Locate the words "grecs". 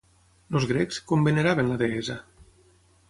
0.71-0.97